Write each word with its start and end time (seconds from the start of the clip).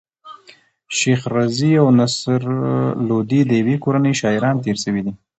شېخ 0.97 1.21
رضي 1.35 1.71
او 1.81 1.87
نصر 1.99 2.41
لودي 3.07 3.41
د 3.45 3.51
ېوې 3.61 3.75
کورنۍ 3.83 4.13
شاعران 4.21 4.55
تېر 4.63 4.77
سوي 4.83 5.01
دي. 5.05 5.13